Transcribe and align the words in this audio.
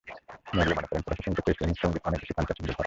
মারিয়ঁ 0.57 0.77
মনে 0.77 0.87
করেন, 0.89 1.03
ফরাসি 1.05 1.21
সংগীতের 1.25 1.43
চেয়ে 1.45 1.55
স্প্যানিশ 1.61 1.77
সংগীত 1.83 2.01
অনেক 2.07 2.19
বেশি 2.21 2.33
প্রাণ-প্রাচুর্য্যে 2.35 2.73
ভরা। 2.75 2.79